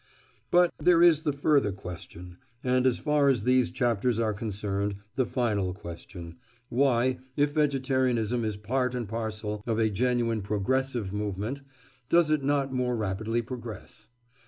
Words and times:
But 0.49 0.73
there 0.79 1.03
is 1.03 1.21
the 1.21 1.31
further 1.31 1.71
question—and 1.71 2.87
as 2.87 2.97
far 2.97 3.29
as 3.29 3.43
these 3.43 3.69
chapters 3.69 4.17
are 4.17 4.33
concerned, 4.33 4.95
the 5.15 5.27
final 5.27 5.75
question—why, 5.75 7.19
if 7.37 7.51
vegetarianism 7.51 8.43
is 8.43 8.57
part 8.57 8.95
and 8.95 9.07
parcel 9.07 9.61
of 9.67 9.77
a 9.77 9.91
genuine 9.91 10.41
"progressive" 10.41 11.13
movement, 11.13 11.61
does 12.09 12.31
it 12.31 12.43
not 12.43 12.73
more 12.73 12.95
rapidly 12.95 13.43
progress? 13.43 14.07